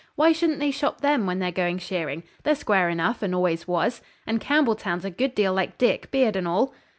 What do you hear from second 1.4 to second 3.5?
going shearing? They're square enough, and